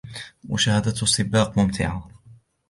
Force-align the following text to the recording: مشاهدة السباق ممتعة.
مشاهدة 0.49 0.91
السباق 1.01 1.59
ممتعة. 1.59 2.07